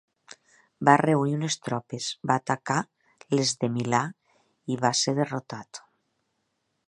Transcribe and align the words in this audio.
Va 0.87 0.93
reunir 1.01 1.33
unes 1.39 1.57
tropes, 1.67 2.07
va 2.31 2.37
atacar 2.43 2.79
les 3.39 3.53
de 3.65 3.69
Milà 3.77 4.01
i 4.77 4.81
va 4.87 4.93
ser 5.03 5.17
derrotat. 5.23 5.83